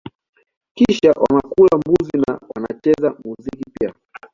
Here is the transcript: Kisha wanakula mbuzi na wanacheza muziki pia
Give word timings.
Kisha 0.75 1.09
wanakula 1.11 1.77
mbuzi 1.77 2.17
na 2.27 2.39
wanacheza 2.55 3.13
muziki 3.25 3.63
pia 3.79 3.93